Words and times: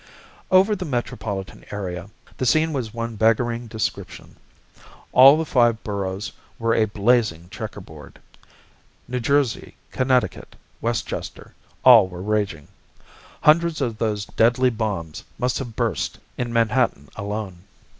Over 0.49 0.75
the 0.75 0.83
metropolitan 0.83 1.63
area, 1.69 2.09
the 2.37 2.45
scene 2.47 2.73
was 2.73 2.91
one 2.91 3.17
beggaring 3.17 3.67
description. 3.67 4.35
All 5.11 5.37
the 5.37 5.45
five 5.45 5.83
boroughs 5.83 6.31
were 6.57 6.73
a 6.73 6.85
blazing 6.85 7.49
checker 7.51 7.81
board. 7.81 8.17
New 9.07 9.19
Jersey, 9.19 9.75
Connecticut, 9.91 10.55
Westchester 10.81 11.53
all 11.85 12.07
were 12.07 12.23
raging. 12.23 12.67
Hundreds 13.43 13.79
of 13.79 13.99
those 13.99 14.25
deadly 14.25 14.71
bombs 14.71 15.23
must 15.37 15.59
have 15.59 15.75
burst 15.75 16.17
in 16.35 16.51
Manhattan 16.51 17.09
alone. 17.15 17.59